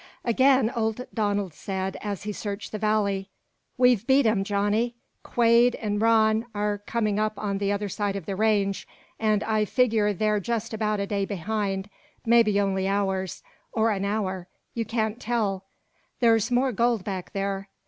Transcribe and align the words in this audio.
Again 0.25 0.71
old 0.75 1.05
Donald 1.13 1.53
said, 1.53 1.95
as 2.01 2.23
he 2.23 2.31
searched 2.33 2.71
the 2.71 2.79
valley: 2.79 3.29
"We've 3.77 4.07
beat 4.07 4.25
'em, 4.25 4.43
Johnny. 4.43 4.95
Quade 5.21 5.75
an' 5.75 5.99
Rann 5.99 6.47
are 6.55 6.79
coming 6.79 7.19
up 7.19 7.33
on 7.37 7.59
the 7.59 7.71
other 7.71 7.87
side 7.87 8.15
of 8.15 8.25
the 8.25 8.35
range, 8.35 8.87
and 9.19 9.43
I 9.43 9.63
figger 9.63 10.11
they're 10.11 10.39
just 10.39 10.73
about 10.73 10.99
a 10.99 11.05
day 11.05 11.23
behind 11.25 11.87
mebby 12.25 12.59
only 12.59 12.87
hours, 12.87 13.43
or 13.73 13.91
an 13.91 14.03
hour. 14.03 14.47
You 14.73 14.85
can't 14.85 15.19
tell. 15.19 15.65
There's 16.19 16.49
more 16.49 16.71
gold 16.71 17.03
back 17.03 17.33
there. 17.33 17.69